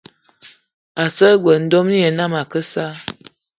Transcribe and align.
A 1.03 1.05
so 1.15 1.27
g-beu 1.41 1.57
ndomni 1.63 1.97
ye 2.03 2.09
na 2.17 2.25
ake 2.41 2.57
issa. 2.63 2.85